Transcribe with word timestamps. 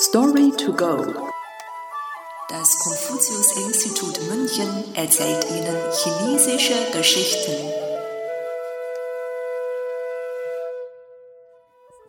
Story 0.00 0.52
to 0.52 0.72
go. 0.74 0.96
Das 2.48 2.78
Konfuzius-Institut 2.78 4.20
München 4.30 4.94
erzählt 4.94 5.44
Ihnen 5.50 5.76
chinesische 5.92 6.92
Geschichten. 6.92 7.52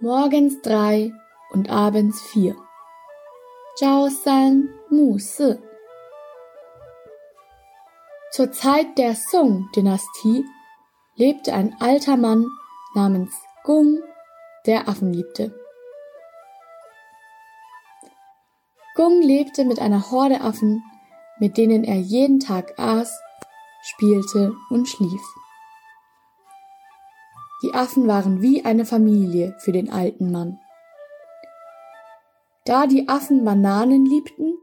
Morgens 0.02 0.62
drei 0.62 1.12
und 1.52 1.72
abends 1.72 2.22
vier. 2.22 2.56
Zhao 3.78 4.10
San 4.24 4.70
Mu 4.92 5.18
Si. 5.18 5.58
Zur 8.30 8.52
Zeit 8.52 9.00
der 9.00 9.16
Song-Dynastie 9.16 10.46
lebte 11.16 11.54
ein 11.54 11.76
alter 11.80 12.18
Mann 12.18 12.46
namens 12.94 13.34
Gung, 13.64 13.98
der 14.68 14.88
Affen 14.88 15.12
liebte. 15.12 15.59
Gung 19.00 19.22
lebte 19.22 19.64
mit 19.64 19.80
einer 19.80 20.12
Horde 20.12 20.42
Affen, 20.42 20.84
mit 21.40 21.56
denen 21.56 21.86
er 21.86 21.96
jeden 21.96 22.42
Tag 22.42 22.78
aß, 22.78 23.18
spielte 23.82 24.54
und 24.70 24.90
schlief. 24.90 25.22
Die 27.64 27.74
Affen 27.74 28.10
waren 28.10 28.42
wie 28.42 28.66
eine 28.66 28.84
Familie 28.84 29.56
für 29.60 29.72
den 29.72 29.90
alten 29.90 30.34
Mann. 30.34 30.60
Da 32.66 32.88
die 32.88 33.08
Affen 33.08 33.46
Bananen 33.46 34.06
liebten, 34.06 34.56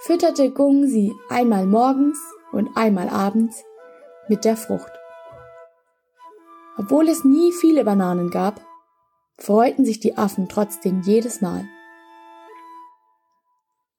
fütterte 0.00 0.50
Gung 0.50 0.86
sie 0.86 1.10
einmal 1.30 1.64
morgens 1.64 2.18
und 2.52 2.76
einmal 2.76 3.08
abends 3.08 3.64
mit 4.28 4.44
der 4.44 4.58
Frucht. 4.58 4.92
Obwohl 6.76 7.08
es 7.08 7.24
nie 7.24 7.52
viele 7.52 7.86
Bananen 7.86 8.28
gab, 8.28 8.60
freuten 9.38 9.86
sich 9.86 9.98
die 9.98 10.18
Affen 10.18 10.46
trotzdem 10.46 11.00
jedes 11.00 11.40
Mal. 11.40 11.66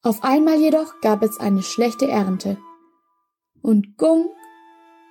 Auf 0.04 0.24
einmal 0.24 0.56
jedoch 0.56 1.00
gab 1.02 1.22
es 1.22 1.40
eine 1.40 1.62
schlechte 1.62 2.10
Ernte. 2.10 2.58
Und 3.62 3.98
Gung, 3.98 4.32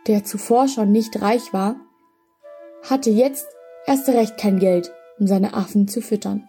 der 0.09 0.25
zuvor 0.25 0.67
schon 0.67 0.91
nicht 0.91 1.23
reich 1.23 1.53
war, 1.53 1.77
hatte 2.89 3.11
jetzt 3.11 3.47
erst 3.87 4.09
recht 4.09 4.37
kein 4.37 4.59
Geld, 4.59 4.93
um 5.21 5.29
seine 5.29 5.55
Affen 5.55 5.87
zu 5.87 6.03
füttern. 6.03 6.49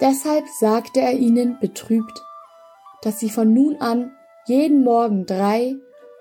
Deshalb 0.00 0.44
sagte 0.58 1.00
er 1.00 1.12
ihnen 1.12 1.60
betrübt, 1.60 2.20
dass 3.02 3.20
sie 3.20 3.30
von 3.30 3.52
nun 3.54 3.76
an 3.76 4.10
jeden 4.46 4.82
Morgen 4.82 5.24
drei 5.24 5.76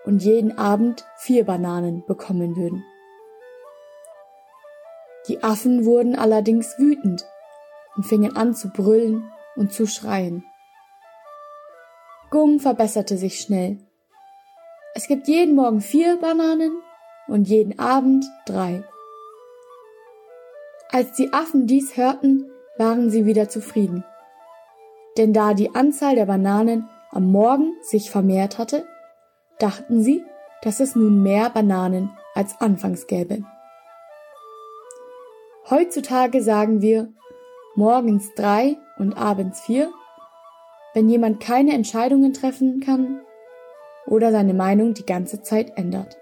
und 0.06 0.22
jeden 0.22 0.60
Abend 0.60 1.08
vier 1.18 1.46
Bananen 1.46 2.06
bekommen 2.06 2.56
würden. 2.56 2.84
Die 5.28 5.42
Affen 5.42 5.86
wurden 5.86 6.16
allerdings 6.16 6.78
wütend 6.78 7.26
und 7.96 8.04
fingen 8.04 8.36
an 8.36 8.54
zu 8.54 8.70
brüllen 8.70 9.28
und 9.62 9.72
zu 9.72 9.86
schreien. 9.86 10.44
Gung 12.32 12.60
verbesserte 12.60 13.16
sich 13.16 13.40
schnell. 13.40 13.78
Es 14.96 15.08
gibt 15.08 15.28
jeden 15.28 15.54
Morgen 15.56 15.82
vier 15.82 16.18
Bananen 16.18 16.82
und 17.28 17.48
jeden 17.48 17.78
Abend 17.78 18.26
drei. 18.48 18.84
Als 20.90 21.12
die 21.14 21.32
Affen 21.32 21.68
dies 21.68 21.96
hörten, 21.96 22.50
waren 22.80 23.12
sie 23.12 23.26
wieder 23.26 23.50
zufrieden. 23.50 24.04
Denn 25.18 25.32
da 25.32 25.54
die 25.54 25.76
Anzahl 25.76 26.16
der 26.16 26.26
Bananen 26.26 26.90
am 27.12 27.32
Morgen 27.32 27.74
sich 27.84 28.10
vermehrt 28.10 28.58
hatte, 28.58 28.84
dachten 29.60 30.02
sie, 30.02 30.26
dass 30.64 30.80
es 30.80 30.96
nun 30.96 31.22
mehr 31.22 31.52
Bananen 31.52 32.10
als 32.34 32.60
anfangs 32.60 33.06
gäbe. 33.06 33.44
Heutzutage 35.70 36.42
sagen 36.42 36.82
wir 36.82 37.14
morgens 37.76 38.34
drei 38.36 38.78
und 39.02 39.18
abends 39.18 39.60
vier, 39.62 39.92
wenn 40.94 41.10
jemand 41.10 41.42
keine 41.42 41.74
Entscheidungen 41.74 42.34
treffen 42.34 42.80
kann 42.80 43.22
oder 44.06 44.32
seine 44.32 44.54
Meinung 44.54 44.94
die 44.94 45.06
ganze 45.06 45.42
Zeit 45.42 45.78
ändert. 45.78 46.18